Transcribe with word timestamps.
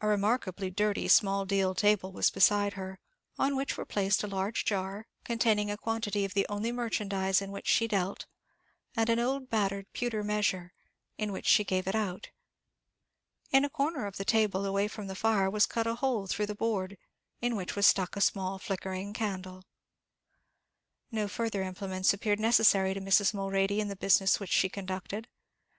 A 0.00 0.08
remarkably 0.08 0.70
dirty 0.70 1.06
small 1.06 1.44
deal 1.44 1.74
table 1.74 2.10
was 2.12 2.30
beside 2.30 2.72
her, 2.80 2.98
on 3.38 3.54
which 3.56 3.76
were 3.76 3.84
placed 3.84 4.22
a 4.24 4.26
large 4.26 4.64
jar, 4.64 5.06
containing 5.22 5.70
a 5.70 5.76
quantity 5.76 6.24
of 6.24 6.32
the 6.32 6.46
only 6.48 6.72
merchandize 6.72 7.42
in 7.42 7.52
which 7.52 7.66
she 7.66 7.86
dealt, 7.86 8.24
and 8.96 9.10
an 9.10 9.18
old 9.18 9.50
battered 9.50 9.92
pewter 9.92 10.24
measure, 10.24 10.72
in 11.18 11.30
which 11.30 11.44
she 11.44 11.62
gave 11.62 11.86
it 11.86 11.94
out; 11.94 12.30
in 13.50 13.66
a 13.66 13.68
corner 13.68 14.06
of 14.06 14.16
the 14.16 14.24
table 14.24 14.64
away 14.64 14.88
from 14.88 15.08
the 15.08 15.14
fire 15.14 15.50
was 15.50 15.66
cut 15.66 15.86
a 15.86 15.96
hole 15.96 16.26
through 16.26 16.46
the 16.46 16.54
board, 16.54 16.96
in 17.42 17.54
which 17.54 17.76
was 17.76 17.86
stuck 17.86 18.16
a 18.16 18.22
small 18.22 18.58
flickering 18.58 19.12
candle. 19.12 19.64
No 21.10 21.28
further 21.28 21.60
implements 21.62 22.14
appeared 22.14 22.40
necessary 22.40 22.94
to 22.94 23.00
Mrs. 23.02 23.34
Mulready 23.34 23.78
in 23.78 23.88
the 23.88 23.94
business 23.96 24.40
which 24.40 24.50
she 24.52 24.70
conducted. 24.70 25.28